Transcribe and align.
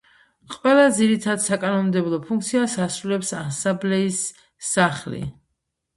ყველა 0.53 0.85
ძირითად 0.99 1.43
საკანონმდებლო 1.43 2.19
ფუნქციას 2.29 2.77
ასრულებს 2.87 3.33
ასამბლეის 3.41 4.19
სახლი. 4.71 5.25